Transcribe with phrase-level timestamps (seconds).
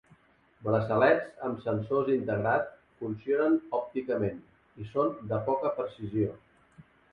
[0.67, 4.41] Braçalets amb sensors integrat funcionen òpticament,
[4.83, 6.35] i són de poca precisió.